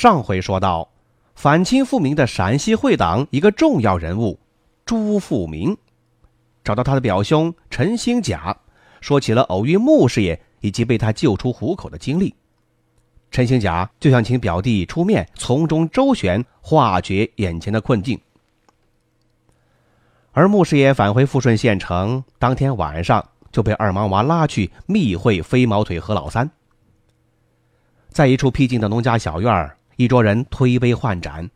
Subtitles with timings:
[0.00, 0.88] 上回说到，
[1.34, 4.40] 反清复明的陕西会党一个重要人物
[4.86, 5.76] 朱富明，
[6.64, 8.56] 找到他的表兄陈兴甲，
[9.02, 12.34] 说起了偶遇穆师爷以及被他救出虎口的经历。
[13.30, 18.18] 陈兴甲就想请表弟出面从中周旋，化解眼前的困境。
[20.32, 23.22] 而穆师爷返回富顺县城当天晚上，
[23.52, 26.50] 就被二毛娃拉去密会飞毛腿何老三，
[28.08, 29.76] 在一处僻静的农家小院儿。
[29.96, 31.50] 一桌人推杯换盏，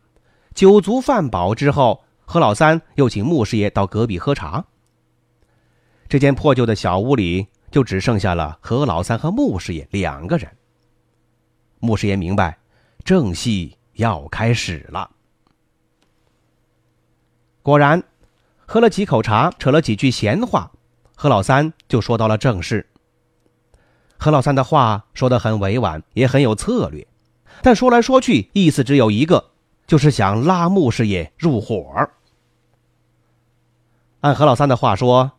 [0.54, 4.64] 酒足饭饱之后，何老三又请穆师爷到隔壁喝茶。
[6.08, 10.50] 这间破旧的小屋里就只剩下了何老三和穆师爷两个人。
[11.80, 12.58] 穆师爷明白，
[13.04, 15.10] 正戏要开始了。
[17.62, 18.02] 果然，
[18.66, 20.70] 喝了几口茶，扯了几句闲话，
[21.16, 22.86] 何老三就说到了正事。
[24.18, 27.06] 何老三的话说得很委婉，也很有策略。
[27.62, 29.52] 但说来说去，意思只有一个，
[29.86, 32.10] 就是想拉穆师爷入伙。
[34.20, 35.32] 按何老三的话说，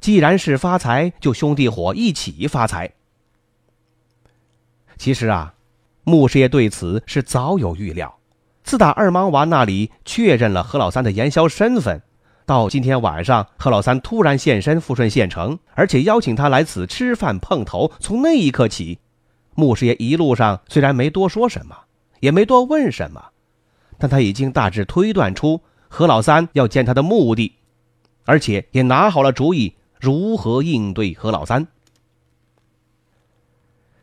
[0.00, 2.92] 既然是发财，就兄弟伙一起发财。
[4.96, 5.54] 其实啊，
[6.04, 8.18] 穆师爷对此是早有预料。
[8.64, 12.02] 自打二毛娃那里确认了何老三的盐枭身份，
[12.46, 19.00] 到今天晚上何老三突然现身富顺县城，而且邀请他来此吃饭碰头，从那一刻起。
[19.54, 21.76] 穆师爷一路上虽然没多说什么，
[22.20, 23.22] 也没多问什么，
[23.98, 27.56] 但他已经大致推断出何老三要见他的目的，
[28.24, 31.66] 而且也拿好了主意如何应对何老三。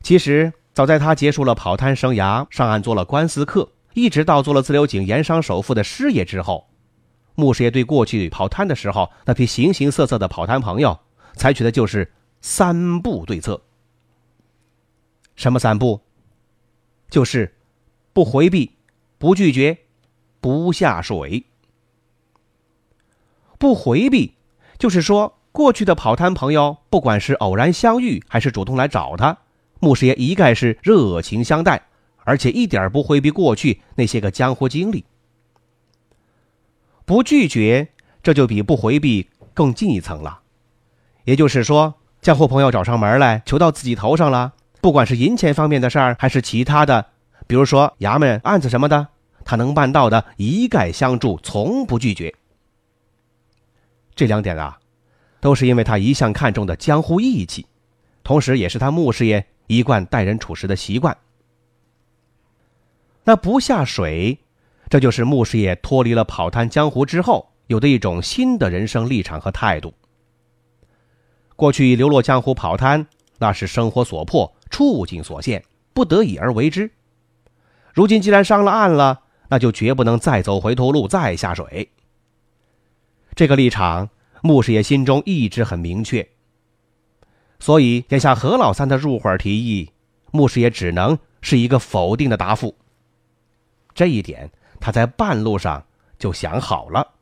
[0.04, 6.70] 其实早在他结束了跑摊生涯，上岸做了官司客，一直到做了自流井盐商首富的师爷之后，
[7.36, 11.00] 穆师爷对过去跑摊的时候那批形形色色的跑摊朋友，
[11.34, 13.62] 采取的就是三步对策。
[15.40, 16.02] 什么三不？
[17.10, 17.56] 就是
[18.12, 18.74] 不回避、
[19.18, 19.78] 不拒绝、
[20.42, 21.46] 不下水。
[23.58, 24.34] 不回避，
[24.78, 29.38] 就是说过去的跑摊朋友，不管是偶然相遇还是主动来找他，
[29.80, 31.84] 穆师爷一概是热情相待，
[32.26, 35.06] 而且一点不回避过去那些个江湖经历。
[37.06, 37.88] 不拒绝，
[38.22, 40.42] 这就比不回避更进一层了。
[41.24, 44.56] 也就是说，江湖朋友找上门来，求到自己头上了。
[44.82, 47.06] 不管是银钱方面的事儿，还是其他的，
[47.48, 49.08] 比如说衙门案子什么的，
[49.44, 52.34] 他能办到的，一概相助，从不拒绝。
[54.16, 54.80] 这两点啊，
[55.42, 57.66] 都是因为他一向看重的江湖义气，
[58.24, 61.18] 同时也是他穆师爷一贯待人处事的习惯。
[63.26, 64.40] 那不下水，
[64.90, 69.94] 这就是穆师爷脱离了跑滩江湖之后有的一种新的人生立场和态度。
[71.56, 73.06] 过去流落江湖跑滩，
[73.38, 74.54] 那是生活所迫。
[74.70, 75.64] 处境所限，
[75.94, 76.92] 不得已而为之。
[77.94, 81.90] 如今既然上了岸了，那就绝不能再走回头路，再下水。
[83.36, 84.10] 这个立场，
[84.42, 86.28] 穆师爷心中一直很明确。
[87.60, 89.92] 所以眼下何老三的入伙提议，
[90.32, 92.76] 穆师爷只能是一个否定的答复。
[93.94, 95.86] 这一点，他在半路上
[96.18, 97.16] 就想好了。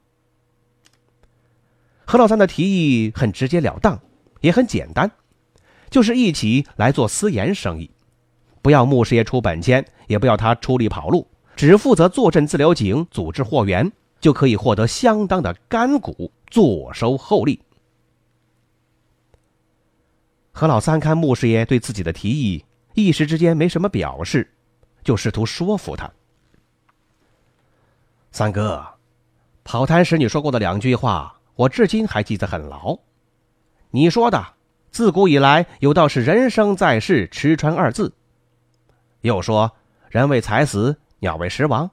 [2.06, 4.00] 何老三的提议很直截了当，
[4.42, 5.10] 也很简单。
[5.90, 7.90] 就是一起来做私盐生意，
[8.62, 17.62] 不要穆师爷出本钱，也不要他出力跑路，只负责坐镇自流井，组织货源，就可以获得相当的干股，坐收厚利。
[20.52, 24.52] 何老三看穆师爷对自己的提议一时之间没什么表示，
[25.04, 26.12] 就试图说服他
[28.34, 28.86] ：“三哥，
[29.64, 32.98] 跑摊时你说过的两句话，我至今还记得很牢。
[33.92, 34.46] 你说的。”
[34.92, 38.14] 自古以来，有道是“人生在世，吃穿二字”。
[39.22, 39.72] 又说
[40.10, 41.90] “人为财死，鸟为食亡”。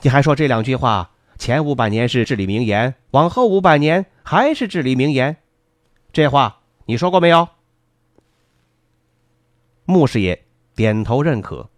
[0.00, 5.36] 你还说这两句话前五百年是至理名言，往后五百年还是至理名言。
[6.12, 7.48] 这话你说过没有？
[9.84, 10.44] 穆师爷
[10.74, 11.68] 点头认可。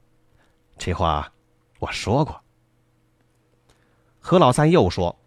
[0.78, 1.32] 这话
[1.80, 2.40] 我说过。
[4.20, 5.18] 何老三又说：“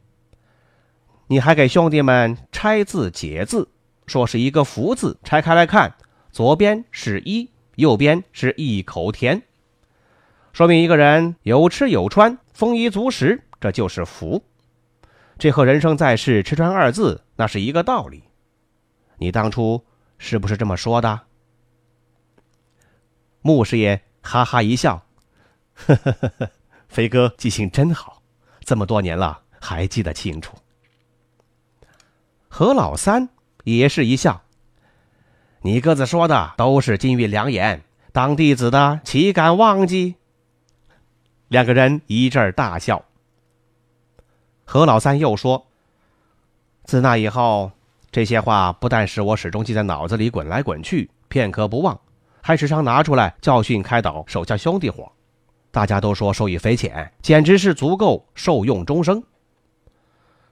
[1.27, 3.69] 你还给兄弟们拆字解字。”
[4.07, 5.93] 说是一个福字，拆开来看，
[6.31, 9.41] 左边是一，右边是一口田。
[10.53, 14.43] 说明一个人有吃有穿，丰衣足食，这就是福。
[15.37, 18.23] 这和人生在世吃穿二字那是一个道理。
[19.17, 19.85] 你当初
[20.17, 21.21] 是不是这么说的？
[23.41, 25.05] 穆师爷哈哈一笑，
[25.75, 26.49] 呵呵呵呵，
[26.87, 28.23] 飞哥记性真好，
[28.61, 30.55] 这么多年了还记得清楚。
[32.47, 33.29] 何老三
[33.75, 34.43] 也是一笑，
[35.61, 37.83] 你哥子说的都是金玉良言，
[38.13, 40.15] 当弟子的岂敢忘记？
[41.49, 43.03] 两个人一阵大笑。
[44.63, 45.67] 何老三又说
[46.85, 47.71] ：“自那以后，
[48.09, 51.99] 这些话不但使我始终记在脑子里滚来滚去，片刻不忘，
[52.41, 55.11] 还时常拿出来教训开导手下兄弟伙。
[55.71, 59.21] 大家都说受益匪浅，简直是足够受用终生。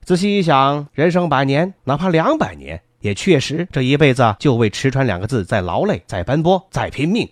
[0.03, 7.29] 仔细一想，人生百年，哪怕两百年，也确实这一辈子就为吃穿两个字在劳累，在奔波，在拼命。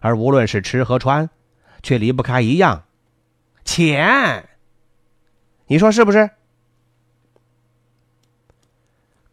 [0.00, 1.28] 而无论是吃和穿，
[1.82, 2.84] 却离不开一样，
[3.66, 4.48] 钱。”
[5.68, 6.30] 你说是不是？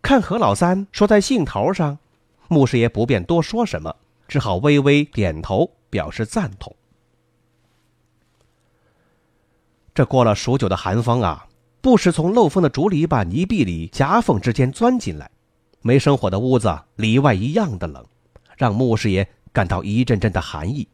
[0.01, 1.97] 看何老三说在兴头上，
[2.49, 3.95] 穆师爷不便多说什么，
[4.27, 6.75] 只好微微点头表示赞同。
[9.95, 11.47] 这过了数九的寒风啊，
[11.83, 15.29] 不时从漏风的竹篱笆泥壁里夹缝之间钻进来，
[15.81, 18.03] 没生火的屋子里外一样的冷，
[18.55, 20.87] 让穆师爷感到一阵阵的寒意。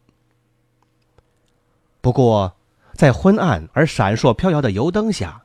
[2.01, 2.53] 不过。
[2.95, 5.41] 在昏暗而闪烁飘摇的油灯下，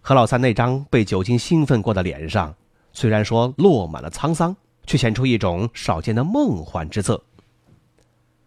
[0.00, 2.54] 何老三那张被酒精兴奋过的脸上，
[2.94, 4.56] 虽然说落满了沧桑，
[4.86, 7.22] 却显出一种少见的梦幻之色。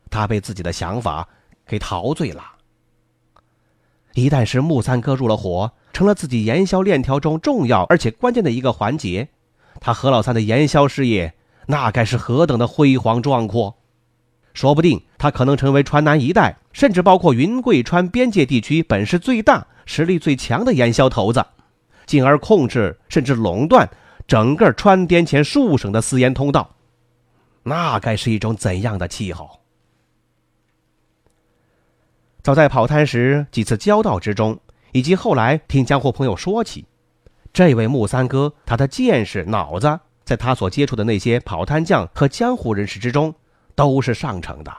[0.09, 1.30] 他被自己的想法
[1.68, 2.44] 给陶醉了。
[4.15, 9.30] 一旦是木三哥入了伙，成了自己盐销链条中重要而且关键的一个环节，
[9.80, 11.33] 他何老三的盐销事业
[11.68, 13.77] 那该是何等的辉煌壮阔！
[14.53, 21.45] 说不定他可能成为川南一带，甚至包括云贵川边界地区本市最大、实力最强的盐销头子，
[22.06, 23.89] 进而控制甚至垄断
[24.27, 26.75] 整个川滇黔数省的私盐通道，
[27.63, 29.59] 那该是一种怎样的气候？
[32.41, 34.59] 早在跑滩时几次交道之中，
[34.91, 36.86] 以及后来听江湖朋友说起，
[37.51, 43.33] 这位木三哥他的见识、脑子，在他所接触的那些跑滩匠和江湖人士之中。
[43.75, 44.75] 都是上乘的，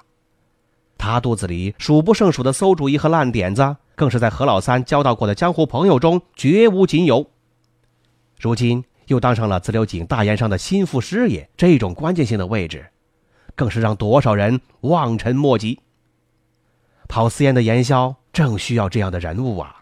[0.99, 7.31] 他肚子里数不胜数的馊主意和烂点子，更是在何老三交到过的江湖朋友中绝无仅有。
[8.39, 12.91] 如今又当上了自流井大盐商的心腹师爷，这种关键性的位置，
[13.55, 15.81] 更是让多少人望尘莫及。
[17.09, 19.80] 跑私盐的盐枭正需要这样的人物啊！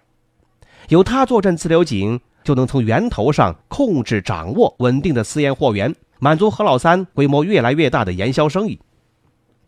[0.89, 8.81] 有他坐镇自流井，就能从源头上控制、掌握稳定的私盐货源，满足何老三规模越来越大的盐销生意。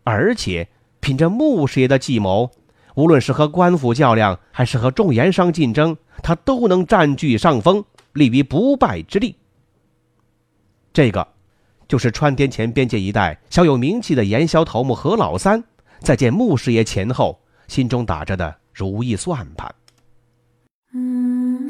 [0.03, 0.67] 而且，
[0.99, 2.49] 凭着穆师爷的计谋，
[2.95, 9.35] 无论是和官府较量，还是和众盐商竞争，他都能占据上风，立于不败之地。
[10.91, 11.27] 这个，
[11.87, 15.63] 就是川滇黔边界一带小有名气的盐销头目何老三，
[15.99, 19.71] 在见穆师爷前后，心中打着的如意算盘。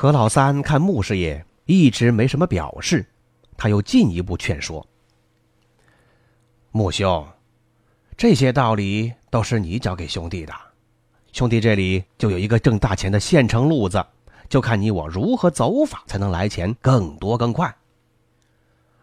[0.00, 3.04] 何老三看穆师爷一直没什么表示，
[3.54, 4.88] 他又进一步劝说。
[6.70, 7.28] 穆兄，
[8.16, 10.54] 这些道理都是你教给兄弟的，
[11.32, 14.02] 兄弟这里就有一个挣大钱的现成路子，
[14.48, 17.76] 就看你我如何走法才能来钱更多更快。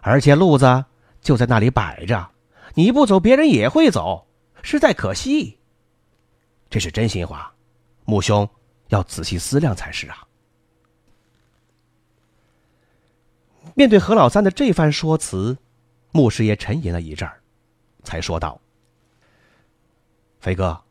[0.02, 0.84] 而且路子
[1.22, 2.28] 就在那里摆着，
[2.74, 4.26] 你不走，别人也会走，
[4.64, 5.60] 实在可惜。
[6.72, 7.54] 这是真心话，
[8.06, 8.50] 穆兄
[8.88, 10.24] 要仔细思量才是啊。
[13.78, 15.56] 面对何老三的这番说辞，
[16.12, 17.40] 穆师爷沉吟了一阵儿。
[18.02, 18.60] 才说道
[20.42, 20.82] ：“飞哥，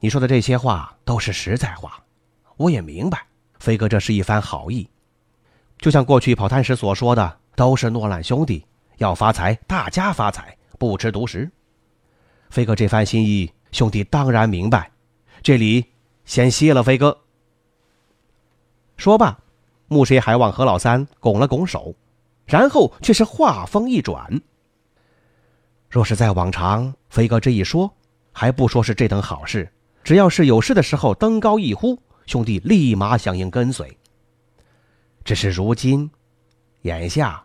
[0.00, 2.04] 你说的这些话都是实在话，
[2.58, 3.26] 我也明白。
[3.58, 4.86] 飞哥这是一番好意，
[5.78, 8.66] 就像过去跑滩时所说的，都是诺兰兄弟，
[8.98, 11.50] 要发财，大家发财，不吃独食。
[12.50, 14.90] 飞哥这番心意，兄弟当然明白。
[15.42, 15.86] 这里
[16.26, 17.22] 先谢了飞哥。”
[18.98, 19.40] 说罢，
[19.88, 21.94] 牧师还望何老三拱了拱手，
[22.44, 24.40] 然后却是话锋一转。
[25.88, 27.92] 若是在往常，飞哥这一说，
[28.32, 29.70] 还不说是这等好事，
[30.02, 33.96] 只要是有事的时候登高一呼，兄弟立马响应跟随。
[35.24, 36.10] 只是如今，
[36.82, 37.44] 眼下，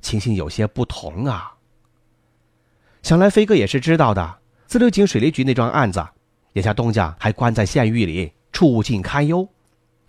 [0.00, 1.54] 情形有些不同啊。
[3.02, 6.06] 想来飞哥也是知道的，自流井水利局那桩案子，
[6.52, 9.48] 眼下东家还关在县狱里，处境堪忧，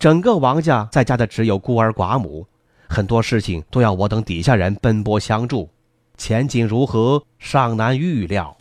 [0.01, 2.47] 整个王家在家的只有孤儿寡母，
[2.89, 5.69] 很多事情都要我等底下人奔波相助，
[6.17, 8.57] 前景如何尚难预料。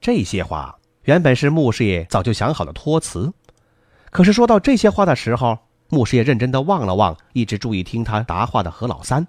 [0.00, 3.32] 这些话原本是穆师爷早就想好的托词，
[4.10, 5.56] 可是说到这些话的时候，
[5.88, 9.28] 穆师爷认真的望了望一直注意听他答话的何老三，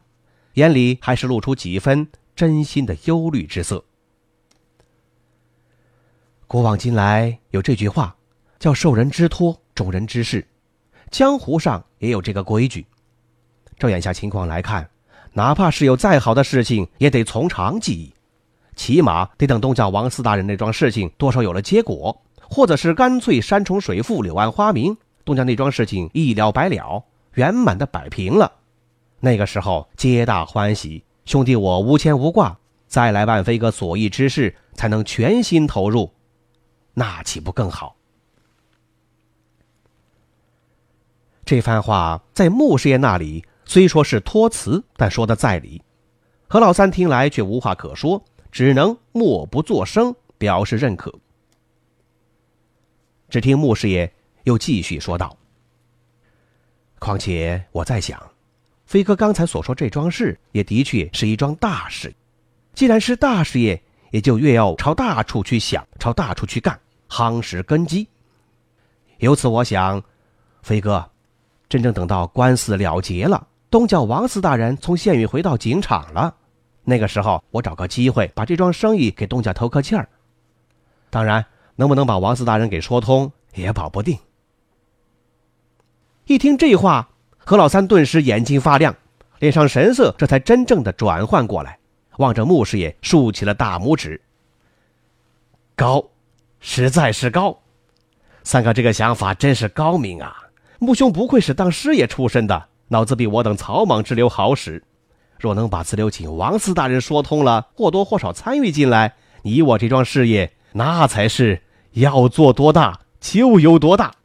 [0.55, 3.85] 眼里还是露出几分真心的忧虑之色。
[6.47, 8.15] 古往今来有这句话，
[8.61, 10.45] 叫“受人之托，忠人之事”，
[11.09, 12.85] 江湖上也有这个规矩。
[13.79, 14.87] 照眼下情况来看，
[15.33, 18.13] 哪怕是有再好的事情，也得从长计议。
[18.75, 22.15] 起码得等东家王四大人那桩事情多少有了结果，
[22.47, 27.03] 或者是干脆山重水复、柳暗花明，东家那桩事情一了百了，
[27.33, 28.51] 圆满的摆平了，
[29.19, 36.13] 那个时候皆大欢喜，兄弟我无牵无挂，再来万飞哥所议之事，才能全心投入，
[36.93, 37.95] 那岂不更好？
[41.51, 45.83] 这番话在穆师爷那里虽说是托词，但说的在理，
[46.47, 48.23] 何老三听来却无话可说。
[48.53, 51.13] 只能默不作声，表示认可。
[53.27, 54.09] 只听穆师爷
[54.45, 55.37] 又继续说道
[56.99, 58.17] ：“况且我在想，
[58.85, 62.15] 飞哥刚才所说这桩事，也的确是一桩大事。
[62.73, 66.79] 既然是大事业，也就越要朝大处去想，朝大处去干，
[67.09, 68.07] 夯实根基。
[69.17, 70.01] 由此，我想，
[70.63, 71.10] 飞哥，
[71.71, 76.35] 真正等到官司了结了，东家王四大人从县狱回到警场了。”
[76.83, 80.09] 那个时候，我找个机会把这桩生意给东家透个气儿。
[81.09, 81.45] 当然，
[81.77, 84.19] 能不能把王四大人给说通，也保不定。
[86.25, 88.93] 一听这话，何老三顿时眼睛发亮，
[89.39, 91.79] 脸上神色这才真正的转换过来，
[92.17, 94.19] 望着穆师爷竖起了大拇指。
[95.77, 96.03] 高，
[96.59, 97.57] 实在是高！
[98.43, 100.40] 三哥这个想法真是高明啊！
[100.83, 104.83] 穆兄不愧是当师爷出身的，脑子比我等草莽之流好使。
[105.39, 111.61] 若能把自流井王四大人说通了，或多或少参与进来，你我这桩事业，那才是
[111.91, 114.15] 要做多大就有多大。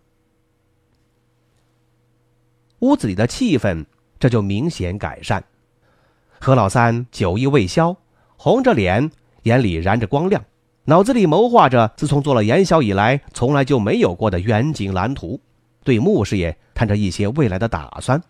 [2.79, 3.85] 屋子里的气氛
[4.19, 5.45] 这就明显改善。
[6.41, 7.95] 何老三酒意未消，
[8.39, 9.11] 红着脸，
[9.43, 10.43] 眼里燃着光亮，
[10.87, 15.39] 脑子里谋划着自从做了元宵以来从来就没有过的远景蓝图，
[15.87, 18.21] 对穆师爷谈着一些未来的打算。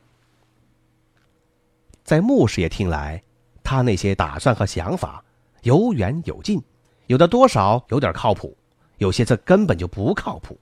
[2.05, 3.23] 在穆师爷听来，
[3.65, 5.25] 他那些打算和想法
[5.63, 6.63] 有远有近，
[7.07, 8.55] 有的多少有点靠谱，
[8.99, 10.61] 有些则根本就不靠谱。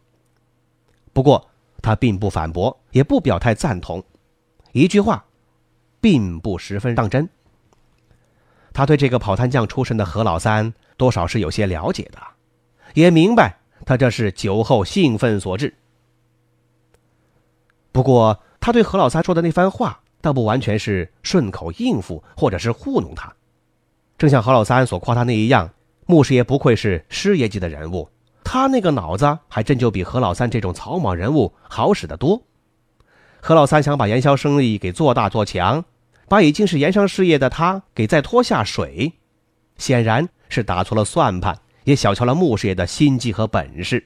[1.12, 1.50] 不过
[1.82, 4.00] 他并不反驳，也不表态赞同，
[4.70, 5.24] 一句话，
[6.00, 7.28] 并不十分当真。
[8.72, 12.22] 他对这个跑摊匠出身的何老三多少是有些了解的，
[12.94, 15.74] 也明白他这是酒后兴奋所致。
[17.94, 20.00] 不过他对何老三说的那番话。
[20.24, 23.30] 倒不完全是顺口应付，或者是糊弄他。
[24.16, 25.68] 正像何老三所夸他那一样，
[26.06, 28.08] 穆师爷不愧是师爷级的人物，
[28.42, 32.40] 他那个脑子还真就比何老三这种草莽人物好使得多。
[33.42, 35.84] 何老三想把盐销生意给做大做强，
[36.26, 39.12] 把已经是盐商事业的他给再拖下水，
[39.76, 44.02] 显然是打错了算盘，也小瞧了穆师爷的心机和本事。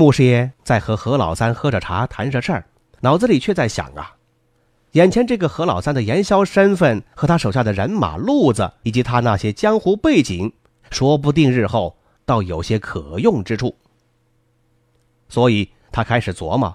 [0.00, 2.64] 穆师爷在和何老三喝着茶，谈着事儿。
[3.00, 4.16] 脑子里却在想啊，
[4.92, 10.50] 眼前这个何老三的盐枭身份和他手下的人马路子，以及他那些江湖背景，
[10.90, 13.76] 说不定日后倒有些可用之处。
[15.28, 16.74] 所以他开始琢磨，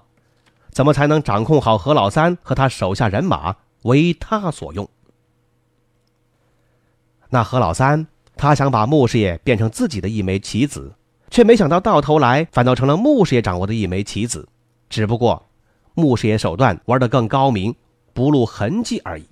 [0.70, 4.88] 怎么才能掌控好何老三和他手下人马，为他所用。
[7.30, 8.06] 那何老三，
[8.36, 10.94] 他想把穆师爷变成自己的一枚棋子，
[11.30, 14.48] 却没想到到头来反倒成了穆师爷掌握的一枚棋子，
[14.88, 15.46] 只不过。
[15.98, 17.74] 穆师爷手段玩得更高明，
[18.12, 19.26] 不露痕迹而已。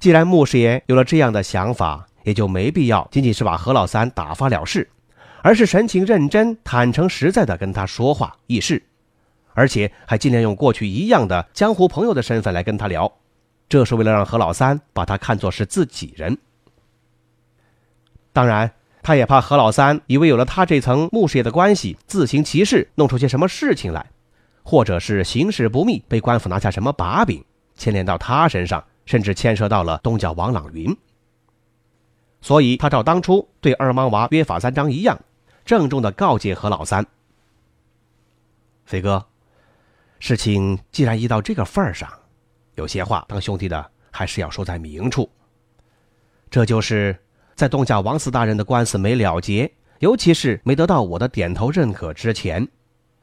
[0.00, 4.90] 既然穆师爷有了这样的想法，也就没必要仅仅是把何老三打发了事，
[5.40, 8.82] 而是神情认真、坦诚实在的跟他说话议事，
[9.54, 13.12] 而且还尽量用过去一样的江湖朋友的身份来跟他聊，
[13.68, 16.36] 这是为了让何老三把他看作是自己人。
[18.32, 18.68] 当然。
[19.08, 24.04] 他也怕何老三以为有了他这层穆师爷的关系，自行其事，弄出些什么事情来，
[24.62, 27.42] 或者是行事不密，被官府拿下什么把柄，
[27.74, 30.94] 牵连到他身上，甚至牵涉到了东角王朗云。
[32.42, 35.18] 所以他照当初对二莽娃约法三章一样，
[35.64, 37.06] 郑重的告诫何老三
[38.84, 39.24] ：“飞哥，
[40.18, 42.12] 事情既然依到这个份儿上，
[42.74, 45.26] 有些话当兄弟的还是要说在明处。
[46.50, 47.18] 这就是
[47.58, 52.64] 在东家王四大人的官司没了结，尤其是没得到我的点头认可之前，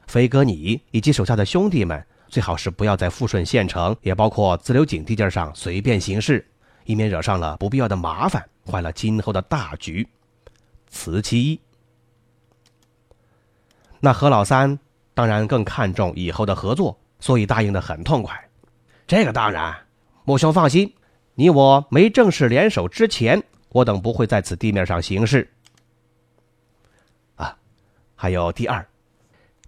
[0.08, 6.46] 飞哥你以及手下的兄弟们，最好是不要在富顺县城，也包括自流井地界上随便行事，
[6.84, 10.06] 以免惹上了不必要的麻烦，坏了今后的大局。
[10.90, 11.58] 此其一。
[14.00, 14.78] 那何老三
[15.14, 18.38] 当然更看重以后的合作，所以答应的很痛快。
[19.06, 19.74] 这个当然，
[20.26, 20.92] 莫兄放心，
[21.36, 25.48] 你我没正式联手之前，我等不会在此地面上行事。
[27.34, 27.56] 啊，
[28.14, 28.86] 还有第二，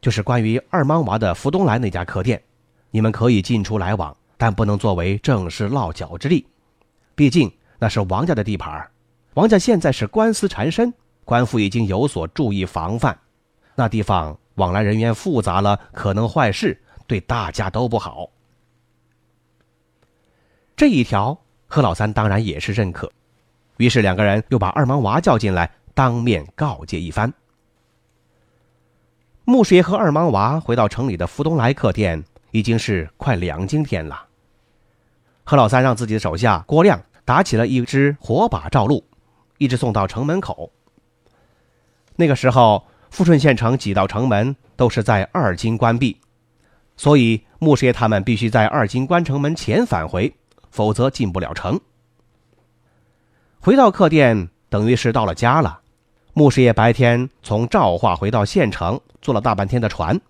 [0.00, 2.42] 就是关于二莽娃的福东来那家客店，
[2.90, 6.46] 你们可以进出来往，但不能作为正式落脚之地，
[7.14, 8.88] 毕竟那是王家的地盘。
[9.34, 10.92] 王家现在是官司缠身，
[11.24, 13.16] 官府已经有所注意防范。
[13.74, 18.28] 那地方往来人员复杂了，可能坏事，对大家都不好。
[20.76, 23.10] 这一条，何老三当然也是认可。
[23.78, 27.32] 于是两个人又把二莽娃叫进来，当面告诫一番。
[29.44, 34.26] 穆师爷和二莽娃回到城里的福东来客店，已经是快两更天了。
[35.44, 39.02] 何老三让自己的手下郭亮打起了一支火把照路，
[39.56, 40.70] 一直送到城门口。
[42.14, 42.84] 那个时候。
[43.10, 46.20] 富顺县城几道城门都是在二金关闭，
[46.94, 50.30] 所以穆师爷他们必须在二金关城门前返回，
[50.70, 51.80] 否则进不了城。
[53.60, 55.80] 回到客店，等于是到了家了。
[56.32, 60.20] 穆师爷白天从赵化回到县城，坐了大半天的船，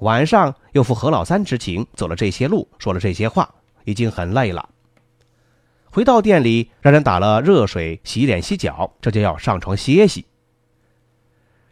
[0.00, 3.48] 晚上又赴何老三之情，走了这些路，说了这些话，
[3.84, 4.68] 已经很累了。
[5.90, 10.26] 回到店里，让人打了热水洗脸洗脚，这就要上床歇息。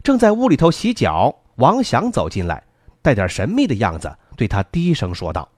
[0.01, 2.63] 正在屋里头洗脚，王祥走进来，
[3.01, 5.49] 带点神秘的样子，对他低声说道：“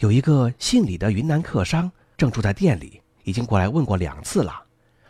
[0.00, 4.64] 有一个姓李的云南客商，正住在店里，已经过来问过两次了，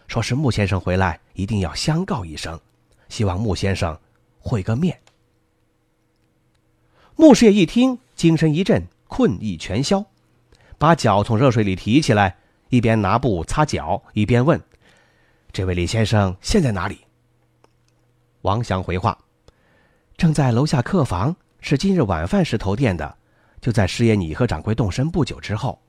[0.07, 2.61] 说是穆先生回来，一定要相告一声，
[3.09, 3.99] 希望穆先生
[4.39, 5.01] 会个面。”
[7.17, 10.05] 穆师爷一听，精神一振，困意全消，
[10.77, 12.37] 把脚从热水里提起来，
[12.69, 14.61] 一边拿布擦脚，一边问
[15.51, 17.01] ：“这位李先生现在哪里？”
[18.43, 19.17] 王祥回话
[20.19, 23.17] ：“正在楼下客房，是今日晚饭时投店的，
[23.63, 25.81] 就在师爷你和掌柜动身不久之后。”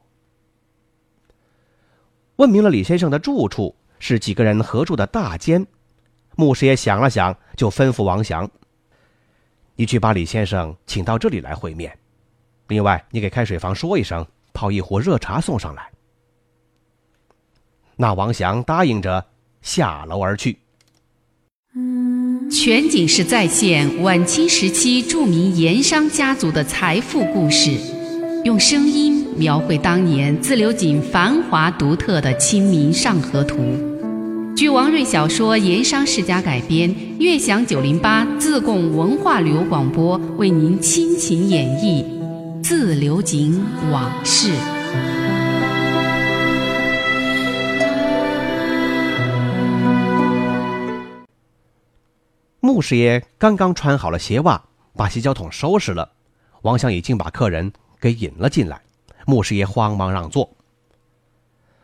[2.41, 5.63] 问明了李先生的住处是几个人合住的大间，
[6.35, 8.49] 牧师爷想了想，就吩咐王祥
[9.77, 11.95] ：“你去把李先生请到这里来会面。
[12.69, 15.91] 另外，你给开水房说一声，泡一壶热茶送上来。”
[17.95, 19.23] 那王祥答应着，
[19.61, 20.57] 下楼而去。
[22.51, 27.77] 全景式再现晚清时期著名盐商家族的财富故事，
[28.43, 33.57] 用声音描绘当年自流井繁华独特的《清明上河图》。
[34.55, 42.03] 据王瑞小说《盐商世家》改编，悦享九零八自贡文化旅游广播为您倾情演绎
[42.63, 44.49] 《自流井往事》。
[52.59, 54.61] 穆师爷刚刚穿好了鞋袜，
[54.95, 56.11] 把洗脚桶收拾了，
[56.61, 58.81] 王祥已经把客人给引了进来。
[59.25, 60.49] 穆师爷慌忙让座。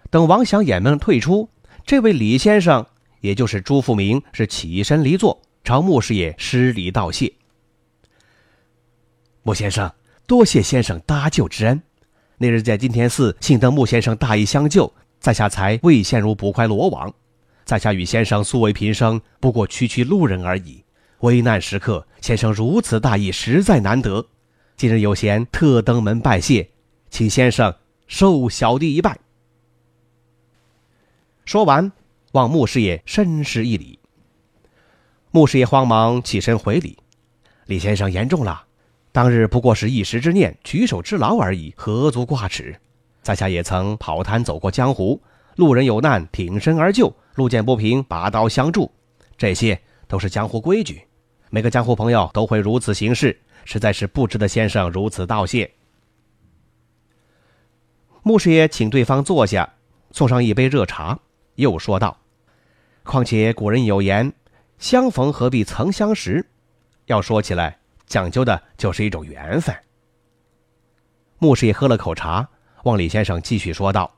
[0.10, 1.50] 等王祥掩门退出，
[1.86, 2.86] 这位李先生，
[3.22, 7.34] 也就是朱富明，是起身离座，朝穆师爷施礼道谢。
[9.44, 9.94] 穆先生，
[10.26, 11.82] 多谢先生搭救之恩。
[12.38, 17.14] 那日在金田寺，幸得穆先生大义相救，在下才未陷入捕快罗网。
[17.66, 20.84] 在下与先生素未平生，不过区区路人而已。
[21.22, 24.26] 危难时刻，先生如此大义，实在难得。
[24.78, 26.70] 今日有闲，特登门拜谢，
[27.10, 27.74] 请先生
[28.08, 29.18] 受小弟一拜。
[31.46, 31.92] 说完，
[32.34, 34.00] 望穆师爷深施一礼。
[35.32, 36.98] 穆师爷慌忙起身回礼
[37.68, 38.64] ：“李先生言重了，
[39.12, 42.80] 当日不过是一时之念，举手之劳而已，何足挂齿。
[43.22, 45.22] 在下也曾跑摊走过江湖，
[45.56, 48.92] 路人有难，挺身而救。”路见不平，拔刀相助，
[49.38, 51.04] 这些都是江湖规矩，
[51.52, 55.72] 每个江湖朋友都会如此行事，实在是不值得先生如此道谢。
[58.28, 59.76] 穆师爷请对方坐下，
[60.12, 61.18] 送上一杯热茶，
[61.56, 62.18] 又说道
[63.04, 64.34] ：“况且古人有言，
[64.80, 66.46] 相逢何必曾相识，
[67.06, 69.74] 要说起来，讲究的就是一种缘分。”
[71.40, 72.50] 穆师爷喝了口茶，
[72.84, 74.12] 望李先生继续说道：“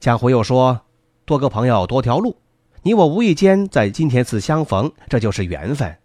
[0.00, 0.80] 江湖又说。”
[1.24, 2.40] 多个朋友多条路，
[2.82, 5.96] 你我无意间在金田寺相逢，这就是缘分。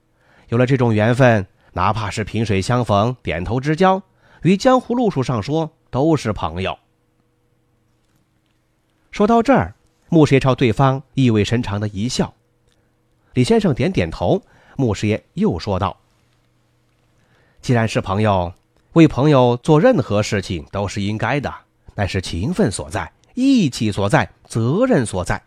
[0.49, 4.03] 有了这种缘分，哪怕是萍水相逢、点头之交，
[4.43, 6.75] 与江湖路数上说都是朋友。
[9.11, 9.75] 说到这儿，
[10.09, 12.33] 穆师爷朝对方意味深长的一笑。
[13.33, 14.41] 李先生点点头，
[14.75, 15.95] 穆师爷又说道
[17.61, 18.51] ：“既然是朋友，
[18.93, 21.53] 为朋友做任何事情都是应该的，
[21.93, 25.39] 乃是情分所在、义气所在、责任所在。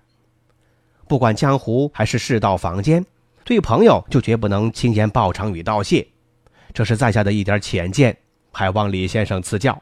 [1.09, 3.05] 不管江湖还是世道坊间，
[3.43, 6.07] 对朋友就绝不能轻言报偿与道谢。
[6.73, 8.17] 这是在下的一点浅见，
[8.53, 9.77] 还望李先生赐教。”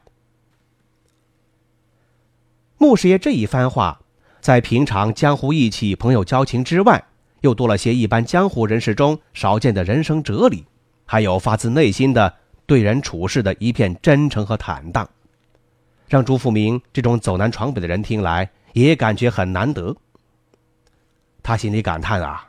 [2.79, 4.01] 穆师爷这一番话，
[4.41, 7.03] 在平常江湖义气、朋友交情之外，
[7.41, 10.65] 又多了些一般江湖人士中少见的人生哲理，
[11.07, 12.35] 还有发自内心的
[12.67, 15.09] 对人处事的一片真诚和坦荡，
[16.09, 19.95] 让朱富明这种走南闯北的人听来也感觉很难得。
[21.43, 22.45] 他心里感叹啊，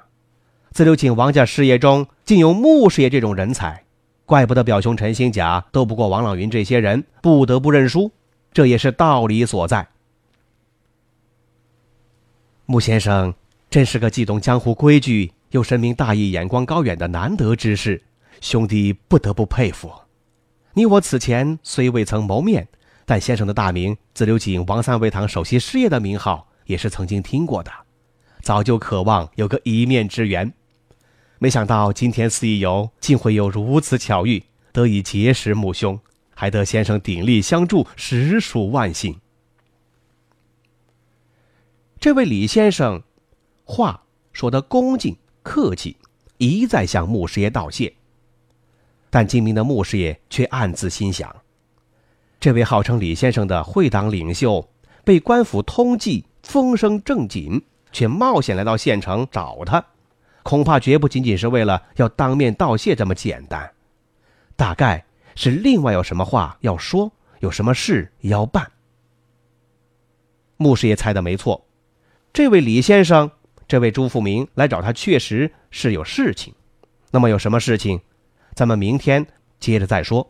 [0.71, 3.83] 自流井王家事业中竟有穆师爷这种人才，
[4.25, 8.11] 怪不得表兄陈兴甲斗不过王朗云这些人，不得不认输，
[8.51, 9.87] 这也是道理所在。
[12.65, 13.33] 穆先生。
[13.67, 18.01] 真是个既懂江湖规矩又深明大义、眼光高远的难得之士，
[18.39, 19.91] 兄弟不得不佩服。
[20.75, 22.65] 你我此前虽未曾谋面，
[23.05, 27.71] 但先生的大名——自流井王三味堂首席师爷的名号，也是曾经听过的，
[28.41, 30.53] 早就渴望有个一面之缘。
[31.39, 35.99] 没想到今天四一游，竟会有如此巧遇，得以结识穆兄，
[36.33, 39.19] 还得先生鼎力相助，实属万幸。
[42.05, 43.01] 这位李先生。
[43.63, 45.97] 话说得恭敬客气，
[46.37, 47.91] 一再向穆师爷道谢。
[49.09, 51.35] 但精明的穆师爷却暗自心想：
[52.39, 54.69] 这位号称李先生的会党领袖，
[55.03, 57.59] 被官府通缉，风声正紧，
[57.91, 59.83] 却冒险来到县城找他，
[60.43, 63.73] 恐怕绝不仅仅是为了要当面道谢这么简单，
[64.55, 68.71] 大概是另外有什么话要说，有什么事要办。
[70.57, 71.65] 穆师爷猜的没错，
[72.35, 73.31] 这位李先生。
[73.65, 76.53] 这位朱富明来找他，确实是有事情。
[77.11, 78.01] 那么有什么事情？
[78.53, 79.25] 咱们明天
[79.57, 80.29] 接着再说。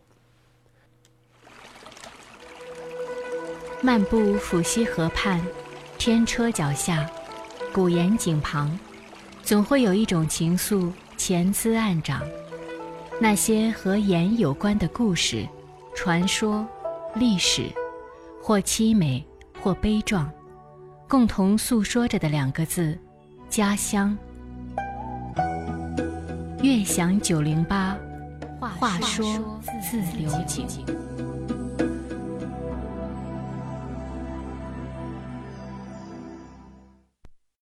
[3.81, 5.43] 漫步抚溪河畔，
[5.97, 7.09] 天车脚下，
[7.73, 8.77] 古岩井旁，
[9.41, 12.21] 总会有一种情愫潜滋暗长。
[13.19, 15.43] 那些和盐有关的故事、
[15.95, 16.67] 传说、
[17.15, 17.63] 历史，
[18.39, 19.25] 或凄美，
[19.59, 20.31] 或悲壮，
[21.15, 22.99] 共同诉说着的两个字。
[23.49, 24.17] 家乡，
[26.61, 27.97] 悦享九零八，
[28.59, 30.67] 话说自流井。